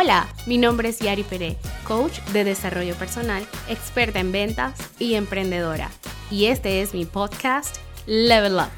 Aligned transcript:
Hola, 0.00 0.28
mi 0.46 0.58
nombre 0.58 0.90
es 0.90 1.00
Yari 1.00 1.24
Pérez, 1.24 1.56
coach 1.82 2.20
de 2.32 2.44
desarrollo 2.44 2.94
personal, 2.94 3.44
experta 3.68 4.20
en 4.20 4.30
ventas 4.30 4.78
y 5.00 5.14
emprendedora. 5.14 5.90
Y 6.30 6.44
este 6.44 6.82
es 6.82 6.94
mi 6.94 7.04
podcast 7.04 7.78
Level 8.06 8.54
Up. 8.54 8.70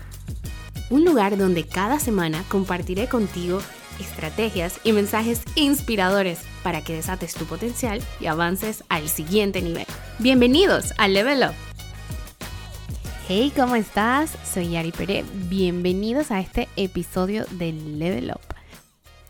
Un 0.88 1.04
lugar 1.04 1.36
donde 1.36 1.64
cada 1.64 1.98
semana 2.00 2.42
compartiré 2.48 3.06
contigo 3.06 3.60
estrategias 4.00 4.80
y 4.82 4.92
mensajes 4.92 5.42
inspiradores 5.56 6.40
para 6.62 6.82
que 6.82 6.94
desates 6.94 7.34
tu 7.34 7.44
potencial 7.44 8.00
y 8.18 8.24
avances 8.24 8.82
al 8.88 9.10
siguiente 9.10 9.60
nivel. 9.60 9.84
Bienvenidos 10.20 10.94
a 10.96 11.06
Level 11.06 11.42
Up. 11.42 11.54
Hey, 13.28 13.52
¿cómo 13.54 13.76
estás? 13.76 14.38
Soy 14.50 14.70
Yari 14.70 14.90
Pérez. 14.90 15.26
Bienvenidos 15.50 16.30
a 16.30 16.40
este 16.40 16.66
episodio 16.76 17.44
de 17.50 17.72
Level 17.72 18.30
Up. 18.30 18.49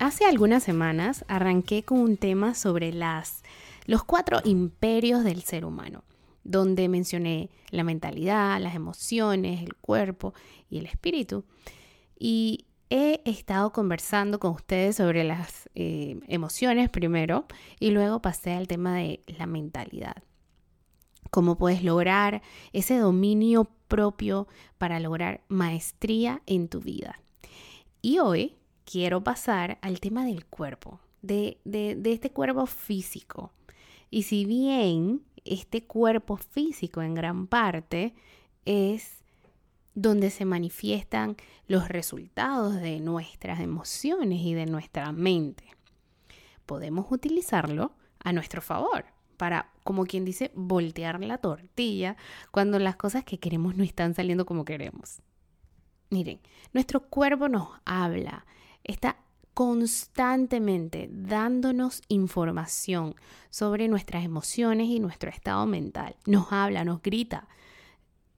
Hace 0.00 0.24
algunas 0.24 0.62
semanas 0.62 1.26
arranqué 1.28 1.82
con 1.82 1.98
un 1.98 2.16
tema 2.16 2.54
sobre 2.54 2.90
las, 2.90 3.42
los 3.84 4.02
cuatro 4.02 4.40
imperios 4.44 5.24
del 5.24 5.42
ser 5.42 5.66
humano, 5.66 6.04
donde 6.42 6.88
mencioné 6.88 7.50
la 7.68 7.84
mentalidad, 7.84 8.58
las 8.62 8.74
emociones, 8.74 9.62
el 9.62 9.74
cuerpo 9.74 10.32
y 10.70 10.78
el 10.78 10.86
espíritu. 10.86 11.44
Y 12.18 12.64
he 12.88 13.20
estado 13.26 13.72
conversando 13.74 14.40
con 14.40 14.52
ustedes 14.52 14.96
sobre 14.96 15.22
las 15.22 15.68
eh, 15.74 16.18
emociones 16.28 16.88
primero 16.88 17.44
y 17.78 17.90
luego 17.90 18.22
pasé 18.22 18.54
al 18.54 18.68
tema 18.68 18.96
de 18.96 19.20
la 19.26 19.44
mentalidad. 19.44 20.22
Cómo 21.30 21.58
puedes 21.58 21.84
lograr 21.84 22.40
ese 22.72 22.96
dominio 22.96 23.68
propio 23.86 24.48
para 24.78 24.98
lograr 24.98 25.42
maestría 25.48 26.40
en 26.46 26.68
tu 26.68 26.80
vida. 26.80 27.20
Y 28.00 28.18
hoy 28.18 28.56
quiero 28.90 29.22
pasar 29.22 29.78
al 29.82 30.00
tema 30.00 30.24
del 30.24 30.46
cuerpo, 30.46 31.00
de, 31.22 31.58
este 32.04 32.30
cuerpo 32.30 32.66
físico. 32.66 33.52
Y 34.10 34.24
si 34.24 34.44
bien 34.44 35.22
este 35.44 35.84
cuerpo 35.84 36.36
físico 36.36 37.00
en 37.02 37.14
gran 37.14 37.46
parte 37.46 38.14
es 38.64 39.22
donde 39.94 40.30
se 40.30 40.44
manifiestan 40.44 41.36
los 41.68 41.88
resultados 41.88 42.74
de 42.74 43.00
nuestras 43.00 43.60
emociones 43.60 44.40
y 44.40 44.54
de 44.54 44.66
nuestra 44.66 45.12
mente. 45.12 45.64
Podemos 46.66 47.06
utilizarlo 47.10 47.92
a 48.18 48.32
nuestro 48.32 48.60
favor 48.60 49.04
para, 49.36 49.70
como 49.84 50.04
quien 50.04 50.24
dice, 50.24 50.50
voltear 50.54 51.20
la 51.20 51.38
tortilla 51.38 52.16
cuando 52.50 52.78
las 52.78 52.96
cosas 52.96 53.24
que 53.24 53.38
queremos 53.38 53.76
no 53.76 53.84
están 53.84 54.14
saliendo 54.14 54.46
como 54.46 54.64
queremos. 54.64 55.22
Miren, 56.10 56.40
nuestro 56.72 57.08
cuerpo 57.08 57.48
nos 57.48 57.68
habla, 57.84 58.44
está 58.90 59.16
constantemente 59.54 61.08
dándonos 61.12 62.02
información 62.08 63.14
sobre 63.50 63.88
nuestras 63.88 64.24
emociones 64.24 64.88
y 64.88 65.00
nuestro 65.00 65.30
estado 65.30 65.66
mental. 65.66 66.16
Nos 66.26 66.52
habla, 66.52 66.84
nos 66.84 67.02
grita. 67.02 67.48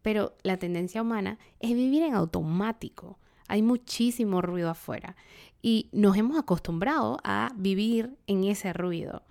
Pero 0.03 0.35
la 0.43 0.57
tendencia 0.57 1.03
humana 1.03 1.39
es 1.61 1.75
vivir 1.75 2.03
en 2.03 2.15
automático. 2.15 3.19
Hay 3.47 3.63
muchísimo 3.63 4.43
ruido 4.43 4.71
afuera 4.71 5.17
y 5.61 5.89
nos 5.93 6.17
hemos 6.17 6.39
acostumbrado 6.39 7.19
a 7.23 7.53
vivir 7.57 8.17
en 8.27 8.45
ese 8.45 8.73
ruido. 8.73 9.23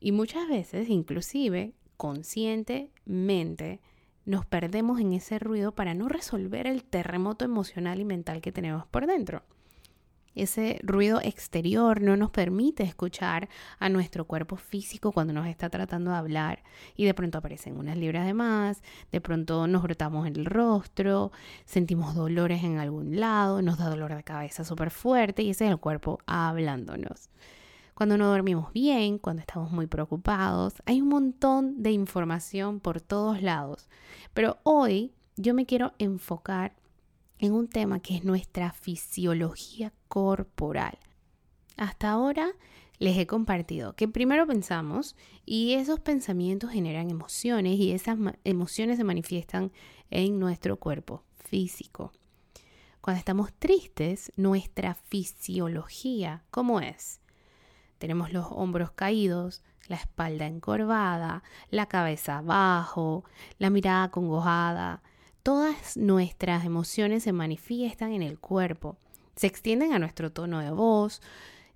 Y 0.00 0.12
muchas 0.12 0.48
veces, 0.48 0.88
inclusive 0.88 1.74
conscientemente, 1.96 3.80
nos 4.24 4.44
perdemos 4.44 5.00
en 5.00 5.12
ese 5.12 5.38
ruido 5.38 5.72
para 5.72 5.94
no 5.94 6.08
resolver 6.08 6.66
el 6.66 6.84
terremoto 6.84 7.44
emocional 7.44 8.00
y 8.00 8.04
mental 8.04 8.40
que 8.40 8.52
tenemos 8.52 8.86
por 8.86 9.06
dentro. 9.06 9.42
Ese 10.38 10.78
ruido 10.84 11.20
exterior 11.20 12.00
no 12.00 12.16
nos 12.16 12.30
permite 12.30 12.84
escuchar 12.84 13.48
a 13.80 13.88
nuestro 13.88 14.24
cuerpo 14.24 14.56
físico 14.56 15.10
cuando 15.10 15.32
nos 15.32 15.48
está 15.48 15.68
tratando 15.68 16.12
de 16.12 16.16
hablar 16.16 16.62
y 16.96 17.06
de 17.06 17.14
pronto 17.14 17.38
aparecen 17.38 17.76
unas 17.76 17.96
libras 17.96 18.24
de 18.24 18.34
más, 18.34 18.82
de 19.10 19.20
pronto 19.20 19.66
nos 19.66 19.82
brotamos 19.82 20.28
el 20.28 20.44
rostro, 20.44 21.32
sentimos 21.64 22.14
dolores 22.14 22.62
en 22.62 22.78
algún 22.78 23.18
lado, 23.18 23.62
nos 23.62 23.78
da 23.78 23.90
dolor 23.90 24.14
de 24.14 24.22
cabeza 24.22 24.62
súper 24.62 24.90
fuerte 24.90 25.42
y 25.42 25.50
ese 25.50 25.64
es 25.66 25.72
el 25.72 25.78
cuerpo 25.78 26.20
hablándonos. 26.26 27.30
Cuando 27.94 28.16
no 28.16 28.28
dormimos 28.28 28.72
bien, 28.72 29.18
cuando 29.18 29.40
estamos 29.40 29.72
muy 29.72 29.88
preocupados, 29.88 30.74
hay 30.86 31.00
un 31.00 31.08
montón 31.08 31.82
de 31.82 31.90
información 31.90 32.78
por 32.78 33.00
todos 33.00 33.42
lados. 33.42 33.88
Pero 34.34 34.58
hoy 34.62 35.10
yo 35.36 35.52
me 35.52 35.66
quiero 35.66 35.92
enfocar 35.98 36.74
en 37.38 37.52
un 37.52 37.68
tema 37.68 38.00
que 38.00 38.16
es 38.16 38.24
nuestra 38.24 38.72
fisiología 38.72 39.92
corporal. 40.08 40.98
Hasta 41.76 42.10
ahora 42.10 42.50
les 42.98 43.16
he 43.16 43.26
compartido 43.26 43.94
que 43.94 44.08
primero 44.08 44.46
pensamos 44.46 45.14
y 45.46 45.74
esos 45.74 46.00
pensamientos 46.00 46.70
generan 46.70 47.10
emociones 47.10 47.78
y 47.78 47.92
esas 47.92 48.18
emociones 48.44 48.96
se 48.96 49.04
manifiestan 49.04 49.72
en 50.10 50.38
nuestro 50.38 50.78
cuerpo 50.78 51.22
físico. 51.36 52.12
Cuando 53.00 53.18
estamos 53.20 53.52
tristes, 53.54 54.32
nuestra 54.36 54.94
fisiología, 54.94 56.44
¿cómo 56.50 56.80
es? 56.80 57.20
Tenemos 57.98 58.32
los 58.32 58.46
hombros 58.50 58.90
caídos, 58.90 59.62
la 59.86 59.96
espalda 59.96 60.46
encorvada, 60.46 61.42
la 61.70 61.86
cabeza 61.86 62.38
abajo, 62.38 63.24
la 63.58 63.70
mirada 63.70 64.10
congojada, 64.10 65.02
Todas 65.48 65.96
nuestras 65.96 66.66
emociones 66.66 67.22
se 67.22 67.32
manifiestan 67.32 68.12
en 68.12 68.20
el 68.20 68.38
cuerpo, 68.38 68.98
se 69.34 69.46
extienden 69.46 69.94
a 69.94 69.98
nuestro 69.98 70.30
tono 70.30 70.60
de 70.60 70.70
voz, 70.70 71.22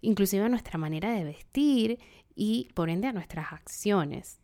inclusive 0.03 0.44
a 0.44 0.50
nuestra 0.50 0.77
manera 0.77 1.10
de 1.12 1.25
vestir 1.25 1.99
y 2.34 2.69
por 2.75 2.91
ende 2.91 3.09
a 3.09 3.15
nuestras 3.15 3.50
acciones. 3.50 4.41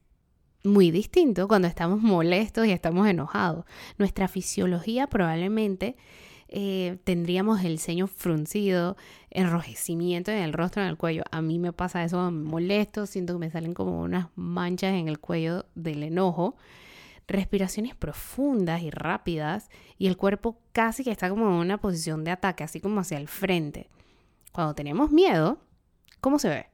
Muy 0.64 0.90
distinto 0.90 1.46
cuando 1.46 1.68
estamos 1.68 2.00
molestos 2.00 2.66
y 2.66 2.72
estamos 2.72 3.06
enojados. 3.06 3.66
Nuestra 3.98 4.28
fisiología 4.28 5.08
probablemente 5.08 5.98
eh, 6.48 6.96
tendríamos 7.04 7.62
el 7.64 7.80
ceño 7.80 8.06
fruncido, 8.06 8.96
enrojecimiento 9.28 10.30
en 10.30 10.38
el 10.38 10.54
rostro, 10.54 10.80
en 10.80 10.88
el 10.88 10.96
cuello. 10.96 11.24
A 11.30 11.42
mí 11.42 11.58
me 11.58 11.74
pasa 11.74 12.02
eso, 12.02 12.30
me 12.30 12.48
molesto, 12.48 13.04
siento 13.04 13.34
que 13.34 13.40
me 13.40 13.50
salen 13.50 13.74
como 13.74 14.00
unas 14.00 14.28
manchas 14.36 14.94
en 14.94 15.06
el 15.06 15.18
cuello 15.18 15.66
del 15.74 16.02
enojo 16.02 16.56
respiraciones 17.28 17.94
profundas 17.94 18.82
y 18.82 18.90
rápidas 18.90 19.68
y 19.98 20.06
el 20.06 20.16
cuerpo 20.16 20.58
casi 20.72 21.04
que 21.04 21.10
está 21.10 21.28
como 21.28 21.46
en 21.46 21.54
una 21.54 21.78
posición 21.78 22.24
de 22.24 22.30
ataque, 22.30 22.64
así 22.64 22.80
como 22.80 23.00
hacia 23.00 23.18
el 23.18 23.28
frente. 23.28 23.90
Cuando 24.50 24.74
tenemos 24.74 25.10
miedo, 25.10 25.60
¿cómo 26.20 26.38
se 26.38 26.48
ve? 26.48 26.66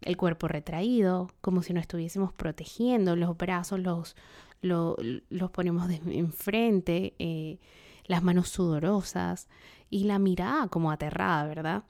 El 0.00 0.16
cuerpo 0.16 0.48
retraído, 0.48 1.28
como 1.40 1.62
si 1.62 1.72
nos 1.72 1.82
estuviésemos 1.82 2.32
protegiendo, 2.32 3.16
los 3.16 3.36
brazos 3.36 3.80
los, 3.80 4.16
los, 4.62 5.50
ponemos 5.50 5.90
enfrente, 5.90 7.14
eh, 7.18 7.58
las 8.04 8.22
manos 8.22 8.48
sudorosas 8.48 9.48
y 9.90 10.04
la 10.04 10.18
mirada 10.18 10.68
como 10.68 10.90
aterrada, 10.90 11.46
¿verdad? 11.46 11.84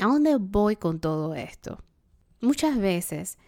¿A 0.00 0.06
dónde 0.06 0.36
voy 0.36 0.76
con 0.76 0.98
todo 1.00 1.34
esto? 1.34 1.78
Muchas 2.40 2.78
veces 2.78 3.38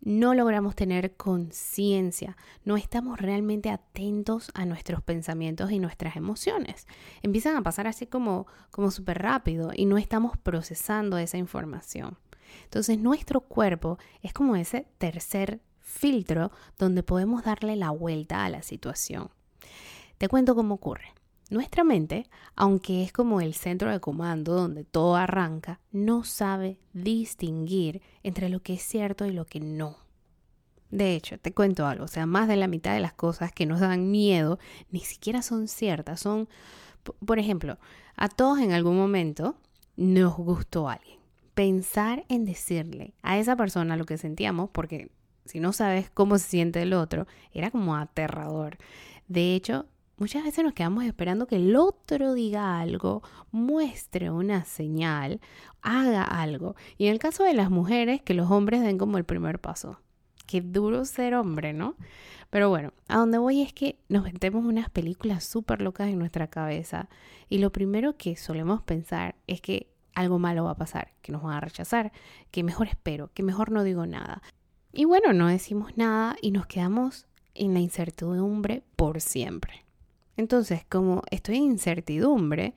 no 0.00 0.34
logramos 0.34 0.74
tener 0.74 1.16
conciencia, 1.16 2.36
no 2.64 2.76
estamos 2.76 3.20
realmente 3.20 3.70
atentos 3.70 4.50
a 4.54 4.64
nuestros 4.64 5.02
pensamientos 5.02 5.70
y 5.70 5.78
nuestras 5.78 6.16
emociones. 6.16 6.86
Empiezan 7.22 7.56
a 7.56 7.62
pasar 7.62 7.86
así 7.86 8.06
como, 8.06 8.46
como 8.70 8.90
súper 8.90 9.22
rápido 9.22 9.72
y 9.74 9.86
no 9.86 9.98
estamos 9.98 10.36
procesando 10.38 11.18
esa 11.18 11.38
información. 11.38 12.18
Entonces 12.64 12.98
nuestro 12.98 13.40
cuerpo 13.42 13.98
es 14.22 14.32
como 14.32 14.56
ese 14.56 14.86
tercer 14.98 15.60
filtro 15.80 16.50
donde 16.78 17.02
podemos 17.02 17.44
darle 17.44 17.76
la 17.76 17.90
vuelta 17.90 18.44
a 18.44 18.50
la 18.50 18.62
situación. 18.62 19.30
Te 20.18 20.28
cuento 20.28 20.54
cómo 20.54 20.74
ocurre. 20.74 21.14
Nuestra 21.50 21.82
mente, 21.82 22.30
aunque 22.54 23.02
es 23.02 23.12
como 23.12 23.40
el 23.40 23.54
centro 23.54 23.90
de 23.90 23.98
comando 23.98 24.54
donde 24.54 24.84
todo 24.84 25.16
arranca, 25.16 25.80
no 25.90 26.22
sabe 26.22 26.78
distinguir 26.92 28.02
entre 28.22 28.48
lo 28.48 28.62
que 28.62 28.74
es 28.74 28.82
cierto 28.82 29.26
y 29.26 29.32
lo 29.32 29.46
que 29.46 29.58
no. 29.58 29.96
De 30.90 31.16
hecho, 31.16 31.38
te 31.38 31.52
cuento 31.52 31.86
algo, 31.86 32.04
o 32.04 32.08
sea, 32.08 32.24
más 32.24 32.46
de 32.46 32.56
la 32.56 32.68
mitad 32.68 32.94
de 32.94 33.00
las 33.00 33.14
cosas 33.14 33.52
que 33.52 33.66
nos 33.66 33.80
dan 33.80 34.12
miedo 34.12 34.60
ni 34.90 35.00
siquiera 35.00 35.42
son 35.42 35.66
ciertas, 35.66 36.20
son, 36.20 36.48
por 37.26 37.40
ejemplo, 37.40 37.78
a 38.14 38.28
todos 38.28 38.60
en 38.60 38.70
algún 38.70 38.96
momento 38.96 39.56
nos 39.96 40.36
gustó 40.36 40.88
alguien. 40.88 41.18
Pensar 41.54 42.24
en 42.28 42.44
decirle 42.44 43.14
a 43.22 43.38
esa 43.38 43.56
persona 43.56 43.96
lo 43.96 44.06
que 44.06 44.18
sentíamos, 44.18 44.70
porque 44.70 45.10
si 45.46 45.58
no 45.58 45.72
sabes 45.72 46.10
cómo 46.10 46.38
se 46.38 46.48
siente 46.48 46.80
el 46.82 46.92
otro, 46.92 47.26
era 47.52 47.72
como 47.72 47.96
aterrador. 47.96 48.78
De 49.26 49.54
hecho, 49.56 49.86
Muchas 50.20 50.44
veces 50.44 50.62
nos 50.62 50.74
quedamos 50.74 51.04
esperando 51.04 51.46
que 51.46 51.56
el 51.56 51.74
otro 51.76 52.34
diga 52.34 52.78
algo, 52.78 53.22
muestre 53.52 54.30
una 54.30 54.66
señal, 54.66 55.40
haga 55.80 56.24
algo. 56.24 56.76
Y 56.98 57.06
en 57.06 57.12
el 57.12 57.18
caso 57.18 57.42
de 57.42 57.54
las 57.54 57.70
mujeres, 57.70 58.20
que 58.20 58.34
los 58.34 58.50
hombres 58.50 58.82
den 58.82 58.98
como 58.98 59.16
el 59.16 59.24
primer 59.24 59.60
paso. 59.60 59.98
Qué 60.46 60.60
duro 60.60 61.06
ser 61.06 61.34
hombre, 61.34 61.72
¿no? 61.72 61.96
Pero 62.50 62.68
bueno, 62.68 62.92
a 63.08 63.16
donde 63.16 63.38
voy 63.38 63.62
es 63.62 63.72
que 63.72 63.98
nos 64.10 64.24
metemos 64.24 64.62
unas 64.62 64.90
películas 64.90 65.42
súper 65.42 65.80
locas 65.80 66.08
en 66.08 66.18
nuestra 66.18 66.48
cabeza 66.48 67.08
y 67.48 67.56
lo 67.56 67.72
primero 67.72 68.18
que 68.18 68.36
solemos 68.36 68.82
pensar 68.82 69.36
es 69.46 69.62
que 69.62 69.90
algo 70.14 70.38
malo 70.38 70.64
va 70.64 70.72
a 70.72 70.76
pasar, 70.76 71.14
que 71.22 71.32
nos 71.32 71.42
van 71.42 71.54
a 71.54 71.60
rechazar, 71.60 72.12
que 72.50 72.62
mejor 72.62 72.88
espero, 72.88 73.30
que 73.32 73.42
mejor 73.42 73.72
no 73.72 73.84
digo 73.84 74.04
nada. 74.04 74.42
Y 74.92 75.06
bueno, 75.06 75.32
no 75.32 75.48
decimos 75.48 75.96
nada 75.96 76.36
y 76.42 76.50
nos 76.50 76.66
quedamos 76.66 77.26
en 77.54 77.72
la 77.72 77.80
incertidumbre 77.80 78.82
por 78.96 79.22
siempre. 79.22 79.86
Entonces, 80.36 80.84
como 80.88 81.22
estoy 81.30 81.56
en 81.56 81.64
incertidumbre, 81.64 82.74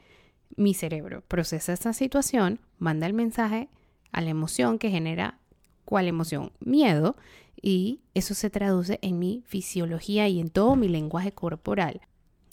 mi 0.55 0.73
cerebro 0.73 1.23
procesa 1.27 1.73
esa 1.73 1.93
situación, 1.93 2.59
manda 2.77 3.07
el 3.07 3.13
mensaje 3.13 3.69
a 4.11 4.21
la 4.21 4.29
emoción 4.29 4.77
que 4.77 4.89
genera 4.89 5.39
¿cuál 5.85 6.07
emoción? 6.07 6.51
Miedo. 6.59 7.15
Y 7.61 8.01
eso 8.13 8.33
se 8.33 8.49
traduce 8.49 8.99
en 9.01 9.19
mi 9.19 9.43
fisiología 9.45 10.27
y 10.27 10.39
en 10.39 10.49
todo 10.49 10.75
mi 10.75 10.87
lenguaje 10.87 11.31
corporal. 11.31 12.01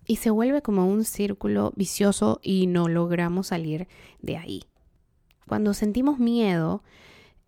Y 0.06 0.16
se 0.16 0.30
vuelve 0.30 0.62
como 0.62 0.86
un 0.86 1.04
círculo 1.04 1.72
vicioso 1.76 2.40
y 2.42 2.66
no 2.66 2.88
logramos 2.88 3.48
salir 3.48 3.88
de 4.20 4.36
ahí. 4.36 4.64
Cuando 5.46 5.74
sentimos 5.74 6.18
miedo, 6.18 6.84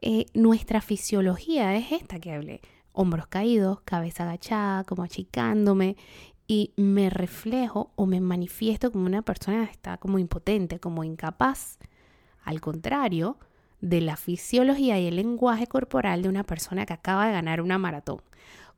eh, 0.01 0.27
nuestra 0.35 0.81
fisiología 0.81 1.77
es 1.77 1.93
esta 1.93 2.19
que 2.19 2.33
hablé. 2.33 2.61
Hombros 2.93 3.27
caídos, 3.29 3.81
cabeza 3.83 4.25
agachada, 4.25 4.85
como 4.85 5.05
achicándome 5.05 5.97
y 6.47 6.73
me 6.77 7.11
reflejo 7.11 7.93
o 7.97 8.07
me 8.07 8.21
manifiesto 8.21 8.91
como 8.93 9.07
una 9.07 9.23
persona 9.23 9.67
que 9.67 9.73
está 9.73 9.97
como 9.99 10.19
impotente, 10.19 10.81
como 10.81 11.05
incapaz. 11.05 11.79
Al 12.45 12.61
contrario 12.61 13.39
de 13.81 14.01
la 14.01 14.17
fisiología 14.17 14.99
y 14.99 15.07
el 15.07 15.17
lenguaje 15.17 15.67
corporal 15.67 16.23
de 16.23 16.29
una 16.29 16.45
persona 16.45 16.87
que 16.87 16.93
acaba 16.93 17.27
de 17.27 17.33
ganar 17.33 17.61
una 17.61 17.79
maratón. 17.79 18.23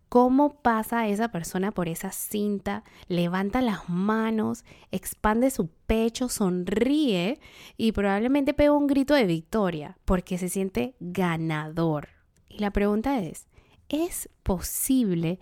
¿Cómo 0.09 0.61
pasa 0.63 1.09
esa 1.09 1.29
persona 1.29 1.73
por 1.73 1.89
esa 1.89 2.13
cinta? 2.13 2.85
Levanta 3.09 3.61
las 3.61 3.89
manos, 3.89 4.65
expande 4.93 5.51
su 5.51 5.69
pecho, 5.87 6.29
sonríe 6.29 7.41
y 7.77 7.93
probablemente 7.93 8.55
pega 8.55 8.73
un 8.73 8.87
grito 8.87 9.15
de 9.15 9.27
victoria 9.27 9.99
porque 10.05 10.39
se 10.39 10.49
siente 10.49 10.95
ganador. 11.01 12.11
Y 12.49 12.61
la 12.61 12.71
pregunta 12.71 13.19
es, 13.19 13.49
¿es 13.89 14.29
posible 14.45 15.41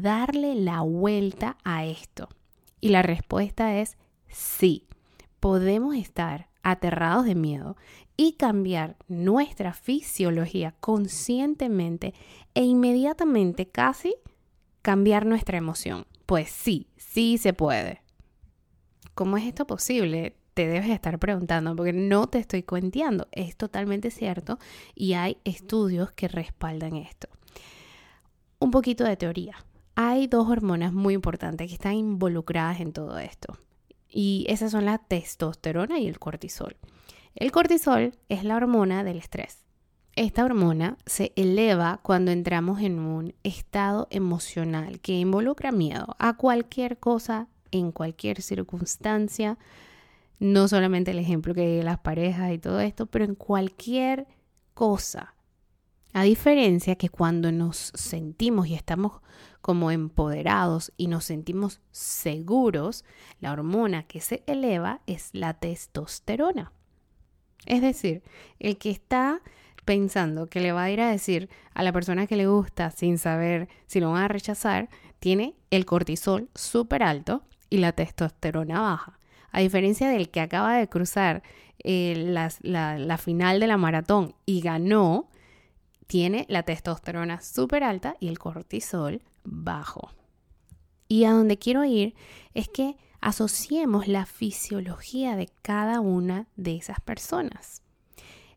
darle 0.00 0.54
la 0.54 0.80
vuelta 0.80 1.56
a 1.64 1.84
esto? 1.84 2.28
Y 2.80 2.88
la 2.88 3.02
respuesta 3.02 3.78
es 3.78 3.96
sí. 4.28 4.86
Podemos 5.40 5.94
estar 5.94 6.48
aterrados 6.62 7.24
de 7.24 7.34
miedo 7.34 7.76
y 8.16 8.34
cambiar 8.34 8.96
nuestra 9.08 9.72
fisiología 9.72 10.74
conscientemente 10.80 12.14
e 12.54 12.64
inmediatamente 12.64 13.68
casi 13.68 14.14
cambiar 14.82 15.26
nuestra 15.26 15.58
emoción. 15.58 16.06
Pues 16.26 16.50
sí, 16.50 16.88
sí 16.96 17.38
se 17.38 17.52
puede. 17.52 18.02
¿Cómo 19.14 19.36
es 19.36 19.44
esto 19.44 19.66
posible? 19.66 20.36
Te 20.54 20.66
debes 20.66 20.90
estar 20.90 21.18
preguntando 21.18 21.74
porque 21.74 21.92
no 21.92 22.26
te 22.26 22.38
estoy 22.38 22.62
cuenteando. 22.62 23.28
Es 23.32 23.56
totalmente 23.56 24.10
cierto 24.10 24.58
y 24.94 25.14
hay 25.14 25.38
estudios 25.44 26.12
que 26.12 26.28
respaldan 26.28 26.96
esto. 26.96 27.28
Un 28.58 28.70
poquito 28.70 29.04
de 29.04 29.16
teoría. 29.16 29.56
Hay 29.94 30.26
dos 30.26 30.48
hormonas 30.48 30.92
muy 30.92 31.14
importantes 31.14 31.68
que 31.68 31.74
están 31.74 31.94
involucradas 31.94 32.80
en 32.80 32.92
todo 32.92 33.18
esto. 33.18 33.58
Y 34.08 34.46
esas 34.48 34.72
son 34.72 34.84
la 34.84 34.98
testosterona 34.98 35.98
y 35.98 36.06
el 36.06 36.18
cortisol. 36.18 36.76
El 37.34 37.50
cortisol 37.50 38.16
es 38.28 38.44
la 38.44 38.56
hormona 38.56 39.04
del 39.04 39.18
estrés. 39.18 39.64
Esta 40.14 40.44
hormona 40.44 40.98
se 41.06 41.32
eleva 41.36 42.00
cuando 42.02 42.30
entramos 42.30 42.80
en 42.82 42.98
un 42.98 43.34
estado 43.42 44.08
emocional 44.10 45.00
que 45.00 45.14
involucra 45.14 45.72
miedo 45.72 46.14
a 46.18 46.36
cualquier 46.36 46.98
cosa, 46.98 47.48
en 47.70 47.92
cualquier 47.92 48.42
circunstancia. 48.42 49.58
No 50.38 50.68
solamente 50.68 51.12
el 51.12 51.18
ejemplo 51.18 51.54
que 51.54 51.66
de 51.66 51.82
las 51.82 51.98
parejas 51.98 52.52
y 52.52 52.58
todo 52.58 52.80
esto, 52.80 53.06
pero 53.06 53.24
en 53.24 53.34
cualquier 53.34 54.26
cosa. 54.74 55.34
A 56.12 56.24
diferencia 56.24 56.96
que 56.96 57.08
cuando 57.08 57.50
nos 57.50 57.92
sentimos 57.94 58.66
y 58.66 58.74
estamos 58.74 59.22
como 59.62 59.90
empoderados 59.90 60.92
y 60.96 61.06
nos 61.06 61.24
sentimos 61.24 61.80
seguros, 61.92 63.04
la 63.40 63.52
hormona 63.52 64.02
que 64.02 64.20
se 64.20 64.42
eleva 64.46 65.00
es 65.06 65.30
la 65.32 65.54
testosterona. 65.54 66.72
Es 67.64 67.80
decir, 67.80 68.22
el 68.58 68.76
que 68.76 68.90
está 68.90 69.40
pensando 69.84 70.48
que 70.48 70.60
le 70.60 70.72
va 70.72 70.84
a 70.84 70.90
ir 70.90 71.00
a 71.00 71.10
decir 71.10 71.48
a 71.74 71.82
la 71.82 71.92
persona 71.92 72.26
que 72.26 72.36
le 72.36 72.48
gusta 72.48 72.90
sin 72.90 73.18
saber 73.18 73.68
si 73.86 74.00
lo 74.00 74.10
van 74.10 74.24
a 74.24 74.28
rechazar, 74.28 74.88
tiene 75.20 75.54
el 75.70 75.86
cortisol 75.86 76.48
súper 76.54 77.04
alto 77.04 77.42
y 77.70 77.78
la 77.78 77.92
testosterona 77.92 78.80
baja. 78.80 79.18
A 79.52 79.60
diferencia 79.60 80.08
del 80.08 80.30
que 80.30 80.40
acaba 80.40 80.76
de 80.76 80.88
cruzar 80.88 81.42
eh, 81.78 82.14
la, 82.16 82.50
la 82.98 83.18
final 83.18 83.60
de 83.60 83.66
la 83.68 83.76
maratón 83.76 84.34
y 84.44 84.60
ganó, 84.60 85.28
tiene 86.06 86.46
la 86.48 86.62
testosterona 86.62 87.40
súper 87.40 87.84
alta 87.84 88.16
y 88.20 88.28
el 88.28 88.38
cortisol 88.38 89.22
bajo. 89.44 90.10
Y 91.08 91.24
a 91.24 91.32
donde 91.32 91.58
quiero 91.58 91.84
ir 91.84 92.14
es 92.54 92.68
que 92.68 92.96
asociemos 93.20 94.08
la 94.08 94.26
fisiología 94.26 95.36
de 95.36 95.48
cada 95.62 96.00
una 96.00 96.48
de 96.56 96.76
esas 96.76 97.00
personas. 97.00 97.82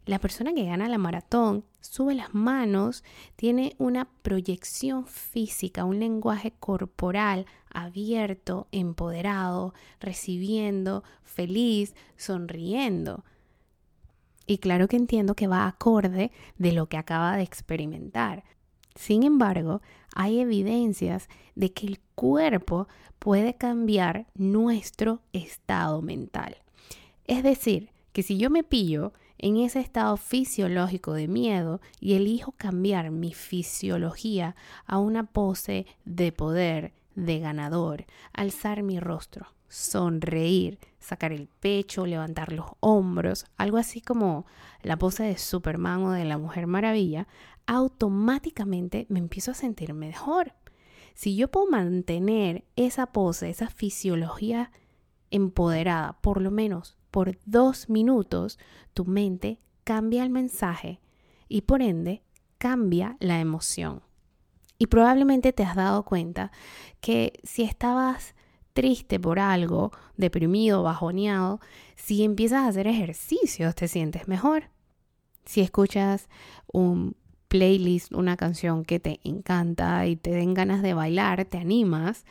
La 0.05 0.19
persona 0.19 0.53
que 0.53 0.65
gana 0.65 0.87
la 0.87 0.99
maratón 0.99 1.65
sube 1.81 2.13
las 2.13 2.33
manos, 2.35 3.03
tiene 3.35 3.75
una 3.79 4.05
proyección 4.21 5.07
física, 5.07 5.83
un 5.83 5.99
lenguaje 5.99 6.51
corporal 6.51 7.47
abierto, 7.73 8.67
empoderado, 8.71 9.73
recibiendo, 9.99 11.03
feliz, 11.23 11.95
sonriendo. 12.17 13.25
Y 14.47 14.59
claro 14.59 14.87
que 14.87 14.97
entiendo 14.97 15.35
que 15.35 15.47
va 15.47 15.67
acorde 15.67 16.31
de 16.57 16.71
lo 16.71 16.87
que 16.87 16.97
acaba 16.97 17.35
de 17.37 17.43
experimentar. 17.43 18.43
Sin 18.95 19.23
embargo, 19.23 19.81
hay 20.13 20.39
evidencias 20.39 21.27
de 21.55 21.73
que 21.73 21.87
el 21.87 21.99
cuerpo 22.15 22.87
puede 23.19 23.55
cambiar 23.55 24.27
nuestro 24.35 25.21
estado 25.33 26.01
mental. 26.01 26.57
Es 27.25 27.43
decir, 27.43 27.89
que 28.13 28.23
si 28.23 28.37
yo 28.37 28.49
me 28.49 28.63
pillo 28.63 29.13
en 29.37 29.57
ese 29.57 29.79
estado 29.79 30.15
fisiológico 30.15 31.13
de 31.13 31.27
miedo 31.27 31.81
y 31.99 32.13
elijo 32.13 32.53
cambiar 32.53 33.11
mi 33.11 33.33
fisiología 33.33 34.55
a 34.85 34.99
una 34.99 35.25
pose 35.25 35.85
de 36.05 36.31
poder, 36.31 36.93
de 37.15 37.39
ganador, 37.39 38.05
alzar 38.31 38.83
mi 38.83 38.99
rostro, 38.99 39.47
sonreír, 39.67 40.79
sacar 40.99 41.31
el 41.31 41.47
pecho, 41.47 42.05
levantar 42.05 42.51
los 42.51 42.67
hombros, 42.79 43.45
algo 43.57 43.77
así 43.77 44.01
como 44.01 44.45
la 44.81 44.97
pose 44.97 45.23
de 45.23 45.37
Superman 45.37 46.03
o 46.03 46.11
de 46.11 46.25
la 46.25 46.37
Mujer 46.37 46.67
Maravilla, 46.67 47.27
automáticamente 47.65 49.05
me 49.09 49.19
empiezo 49.19 49.51
a 49.51 49.55
sentir 49.55 49.93
mejor. 49.93 50.53
Si 51.13 51.35
yo 51.35 51.49
puedo 51.49 51.67
mantener 51.67 52.65
esa 52.75 53.07
pose, 53.07 53.49
esa 53.49 53.69
fisiología 53.69 54.71
empoderada, 55.31 56.19
por 56.21 56.41
lo 56.41 56.51
menos 56.51 56.97
por 57.11 57.37
dos 57.45 57.89
minutos, 57.89 58.59
tu 58.93 59.05
mente 59.05 59.59
cambia 59.83 60.23
el 60.23 60.29
mensaje 60.29 60.99
y 61.47 61.61
por 61.61 61.81
ende 61.81 62.23
cambia 62.57 63.15
la 63.19 63.39
emoción. 63.39 64.01
Y 64.77 64.87
probablemente 64.87 65.53
te 65.53 65.63
has 65.63 65.75
dado 65.75 66.03
cuenta 66.03 66.51
que 66.99 67.39
si 67.43 67.63
estabas 67.63 68.35
triste 68.75 69.21
por 69.21 69.39
algo, 69.39 69.91
deprimido, 70.17 70.83
bajoneado, 70.83 71.61
si 71.95 72.23
empiezas 72.23 72.59
a 72.59 72.67
hacer 72.67 72.87
ejercicios 72.87 73.73
te 73.73 73.87
sientes 73.87 74.27
mejor. 74.27 74.65
Si 75.45 75.61
escuchas 75.61 76.27
un 76.71 77.15
playlist, 77.47 78.11
una 78.11 78.35
canción 78.35 78.83
que 78.83 78.99
te 78.99 79.21
encanta 79.23 80.05
y 80.07 80.17
te 80.17 80.31
den 80.31 80.53
ganas 80.53 80.81
de 80.81 80.93
bailar, 80.93 81.45
te 81.45 81.57
animas. 81.57 82.25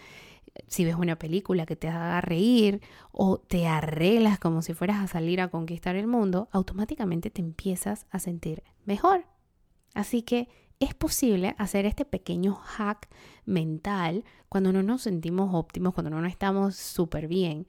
Si 0.69 0.85
ves 0.85 0.97
una 0.97 1.17
película 1.17 1.65
que 1.65 1.77
te 1.77 1.89
haga 1.89 2.21
reír 2.21 2.83
o 3.11 3.39
te 3.39 3.67
arreglas 3.67 4.39
como 4.39 4.61
si 4.61 4.75
fueras 4.75 5.03
a 5.03 5.07
salir 5.07 5.41
a 5.41 5.49
conquistar 5.49 5.97
el 5.97 6.07
mundo, 6.07 6.49
automáticamente 6.53 7.31
te 7.31 7.41
empiezas 7.41 8.07
a 8.11 8.19
sentir 8.19 8.63
mejor. 8.85 9.25
Así 9.95 10.21
que 10.21 10.49
es 10.81 10.95
posible 10.95 11.55
hacer 11.59 11.87
este 11.87 12.05
pequeño 12.05 12.55
hack 12.55 13.09
mental 13.45 14.25
cuando 14.49 14.73
no 14.73 14.83
nos 14.83 15.03
sentimos 15.03 15.55
óptimos, 15.55 15.95
cuando 15.95 16.11
no 16.11 16.27
estamos 16.27 16.77
súper 16.77 17.29
bien. 17.29 17.67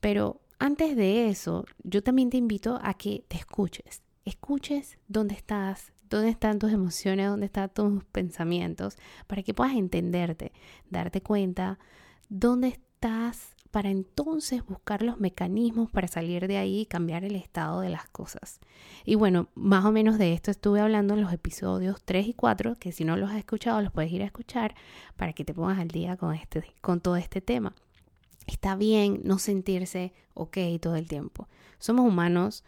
Pero 0.00 0.40
antes 0.58 0.96
de 0.96 1.28
eso, 1.28 1.64
yo 1.82 2.02
también 2.02 2.30
te 2.30 2.36
invito 2.36 2.78
a 2.82 2.94
que 2.94 3.24
te 3.28 3.36
escuches. 3.36 4.02
Escuches 4.24 4.98
dónde 5.08 5.34
estás, 5.34 5.92
dónde 6.08 6.28
están 6.28 6.58
tus 6.58 6.72
emociones, 6.72 7.28
dónde 7.28 7.46
están 7.46 7.70
tus 7.70 8.04
pensamientos, 8.04 8.96
para 9.26 9.42
que 9.42 9.54
puedas 9.54 9.74
entenderte, 9.74 10.52
darte 10.88 11.20
cuenta 11.20 11.78
dónde 12.28 12.68
estás 12.68 13.56
para 13.72 13.88
entonces 13.88 14.64
buscar 14.64 15.02
los 15.02 15.18
mecanismos 15.18 15.90
para 15.90 16.06
salir 16.06 16.46
de 16.46 16.58
ahí 16.58 16.80
y 16.80 16.86
cambiar 16.86 17.24
el 17.24 17.34
estado 17.34 17.80
de 17.80 17.88
las 17.88 18.06
cosas. 18.06 18.60
Y 19.06 19.14
bueno, 19.14 19.48
más 19.54 19.86
o 19.86 19.90
menos 19.90 20.18
de 20.18 20.34
esto 20.34 20.50
estuve 20.50 20.80
hablando 20.80 21.14
en 21.14 21.22
los 21.22 21.32
episodios 21.32 22.02
3 22.04 22.28
y 22.28 22.34
4, 22.34 22.76
que 22.78 22.92
si 22.92 23.04
no 23.04 23.16
los 23.16 23.30
has 23.30 23.38
escuchado 23.38 23.80
los 23.80 23.90
puedes 23.90 24.12
ir 24.12 24.22
a 24.22 24.26
escuchar 24.26 24.74
para 25.16 25.32
que 25.32 25.44
te 25.44 25.54
pongas 25.54 25.78
al 25.78 25.88
día 25.88 26.18
con, 26.18 26.34
este, 26.34 26.62
con 26.82 27.00
todo 27.00 27.16
este 27.16 27.40
tema. 27.40 27.74
Está 28.46 28.76
bien 28.76 29.22
no 29.24 29.38
sentirse 29.38 30.12
ok 30.34 30.58
todo 30.80 30.96
el 30.96 31.08
tiempo. 31.08 31.48
Somos 31.78 32.06
humanos, 32.06 32.64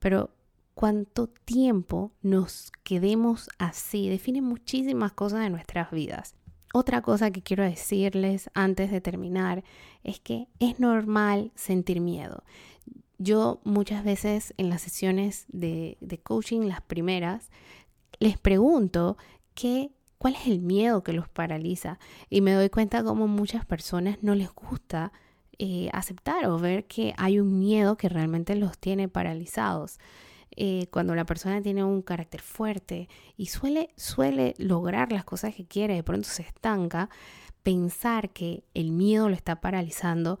pero 0.00 0.30
cuánto 0.74 1.28
tiempo 1.28 2.10
nos 2.22 2.72
quedemos 2.82 3.50
así 3.58 4.08
define 4.08 4.42
muchísimas 4.42 5.12
cosas 5.12 5.40
de 5.42 5.50
nuestras 5.50 5.92
vidas. 5.92 6.34
Otra 6.72 7.02
cosa 7.02 7.32
que 7.32 7.42
quiero 7.42 7.64
decirles 7.64 8.48
antes 8.54 8.90
de 8.90 9.00
terminar 9.00 9.64
es 10.04 10.20
que 10.20 10.46
es 10.60 10.78
normal 10.78 11.50
sentir 11.56 12.00
miedo. 12.00 12.44
Yo 13.18 13.60
muchas 13.64 14.04
veces 14.04 14.54
en 14.56 14.70
las 14.70 14.80
sesiones 14.80 15.46
de, 15.48 15.98
coaching, 16.22 16.62
las 16.62 16.80
primeras, 16.80 17.50
les 18.20 18.38
pregunto 18.38 19.18
qué, 19.54 19.90
cuál 20.18 20.36
es 20.36 20.46
el 20.46 20.60
miedo 20.60 21.02
que 21.02 21.12
los 21.12 21.28
paraliza 21.28 21.98
y 22.30 22.40
me 22.40 22.52
doy 22.52 22.70
cuenta 22.70 23.02
como 23.02 23.26
muchas 23.26 23.66
personas 23.66 24.18
no 24.22 24.34
les 24.34 24.50
gusta 24.54 25.12
eh, 25.58 25.90
aceptar 25.92 26.46
o 26.46 26.58
ver 26.58 26.86
que 26.86 27.14
hay 27.18 27.40
un 27.40 27.58
miedo 27.58 27.96
que 27.96 28.08
realmente 28.08 28.54
los 28.54 28.78
tiene 28.78 29.08
paralizados. 29.08 29.98
Eh, 30.56 30.88
cuando 30.90 31.14
la 31.14 31.24
persona 31.24 31.62
tiene 31.62 31.84
un 31.84 32.02
carácter 32.02 32.42
fuerte 32.42 33.08
y 33.36 33.46
suele, 33.46 33.90
suele 33.96 34.54
lograr 34.58 35.12
las 35.12 35.24
cosas 35.24 35.54
que 35.54 35.64
quiere, 35.64 35.94
de 35.94 36.02
pronto 36.02 36.28
se 36.28 36.42
estanca, 36.42 37.08
pensar 37.62 38.30
que 38.30 38.64
el 38.74 38.90
miedo 38.90 39.28
lo 39.28 39.34
está 39.34 39.60
paralizando 39.60 40.40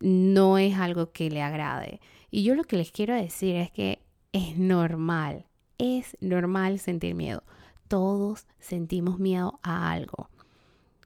no 0.00 0.58
es 0.58 0.76
algo 0.76 1.12
que 1.12 1.30
le 1.30 1.42
agrade. 1.42 2.00
Y 2.30 2.42
yo 2.42 2.54
lo 2.54 2.64
que 2.64 2.76
les 2.76 2.92
quiero 2.92 3.14
decir 3.14 3.56
es 3.56 3.70
que 3.70 4.02
es 4.32 4.56
normal, 4.58 5.46
es 5.78 6.16
normal 6.20 6.78
sentir 6.78 7.14
miedo. 7.14 7.42
Todos 7.88 8.46
sentimos 8.58 9.18
miedo 9.18 9.58
a 9.62 9.90
algo. 9.90 10.28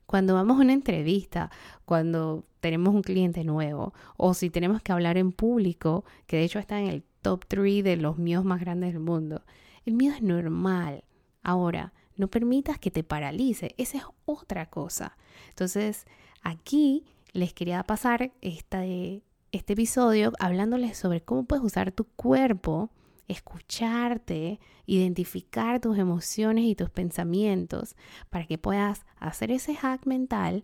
Cuando 0.05 0.33
vamos 0.35 0.57
a 0.57 0.61
una 0.61 0.73
entrevista, 0.73 1.49
cuando 1.85 2.45
tenemos 2.59 2.93
un 2.93 3.01
cliente 3.01 3.43
nuevo 3.43 3.93
o 4.17 4.33
si 4.33 4.49
tenemos 4.49 4.81
que 4.81 4.91
hablar 4.91 5.17
en 5.17 5.31
público, 5.31 6.05
que 6.27 6.37
de 6.37 6.43
hecho 6.43 6.59
está 6.59 6.79
en 6.79 6.87
el 6.87 7.03
top 7.23 7.45
3 7.47 7.83
de 7.83 7.97
los 7.97 8.19
miedos 8.19 8.45
más 8.45 8.59
grandes 8.59 8.93
del 8.93 9.01
mundo. 9.01 9.41
El 9.85 9.95
miedo 9.95 10.13
es 10.13 10.21
normal. 10.21 11.03
Ahora, 11.41 11.93
no 12.15 12.27
permitas 12.27 12.77
que 12.77 12.91
te 12.91 13.03
paralice. 13.03 13.73
Esa 13.77 13.97
es 13.97 14.03
otra 14.25 14.69
cosa. 14.69 15.17
Entonces, 15.49 16.05
aquí 16.43 17.05
les 17.31 17.53
quería 17.53 17.81
pasar 17.83 18.31
este 18.41 19.23
episodio 19.51 20.31
hablándoles 20.39 20.95
sobre 20.97 21.21
cómo 21.21 21.45
puedes 21.45 21.65
usar 21.65 21.91
tu 21.91 22.05
cuerpo, 22.05 22.91
escucharte, 23.27 24.59
identificar 24.85 25.79
tus 25.79 25.97
emociones 25.97 26.65
y 26.65 26.75
tus 26.75 26.91
pensamientos 26.91 27.95
para 28.29 28.45
que 28.45 28.59
puedas 28.59 29.05
hacer 29.17 29.51
ese 29.51 29.75
hack 29.75 30.05
mental 30.05 30.63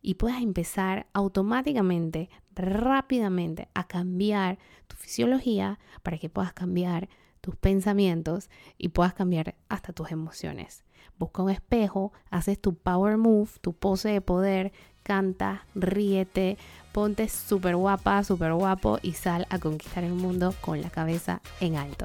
y 0.00 0.14
puedas 0.14 0.42
empezar 0.42 1.06
automáticamente, 1.12 2.30
rápidamente 2.54 3.68
a 3.74 3.86
cambiar 3.86 4.58
tu 4.86 4.96
fisiología 4.96 5.78
para 6.02 6.18
que 6.18 6.30
puedas 6.30 6.52
cambiar 6.52 7.08
tus 7.40 7.56
pensamientos 7.56 8.50
y 8.76 8.88
puedas 8.88 9.14
cambiar 9.14 9.56
hasta 9.68 9.92
tus 9.92 10.10
emociones. 10.10 10.84
Busca 11.18 11.42
un 11.42 11.50
espejo, 11.50 12.12
haces 12.30 12.60
tu 12.60 12.76
power 12.76 13.16
move, 13.16 13.50
tu 13.60 13.72
pose 13.72 14.10
de 14.10 14.20
poder, 14.20 14.72
canta, 15.08 15.64
ríete, 15.74 16.58
ponte 16.92 17.30
súper 17.30 17.76
guapa, 17.76 18.22
súper 18.24 18.52
guapo 18.52 18.98
y 19.02 19.14
sal 19.14 19.46
a 19.48 19.58
conquistar 19.58 20.04
el 20.04 20.12
mundo 20.12 20.54
con 20.60 20.82
la 20.82 20.90
cabeza 20.90 21.40
en 21.60 21.76
alto. 21.76 22.04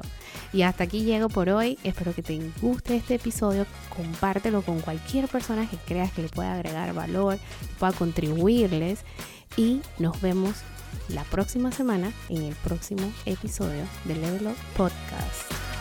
Y 0.54 0.62
hasta 0.62 0.84
aquí 0.84 1.04
llego 1.04 1.28
por 1.28 1.50
hoy. 1.50 1.78
Espero 1.84 2.14
que 2.14 2.22
te 2.22 2.40
guste 2.62 2.96
este 2.96 3.16
episodio. 3.16 3.66
Compártelo 3.94 4.62
con 4.62 4.80
cualquier 4.80 5.28
persona 5.28 5.68
que 5.68 5.76
creas 5.76 6.12
que 6.12 6.22
le 6.22 6.28
pueda 6.30 6.54
agregar 6.54 6.94
valor, 6.94 7.38
pueda 7.78 7.92
contribuirles. 7.92 9.00
Y 9.58 9.82
nos 9.98 10.18
vemos 10.22 10.62
la 11.08 11.24
próxima 11.24 11.72
semana 11.72 12.10
en 12.30 12.42
el 12.42 12.54
próximo 12.54 13.12
episodio 13.26 13.84
de 14.06 14.14
Level 14.16 14.46
Up 14.46 14.56
Podcast. 14.78 15.73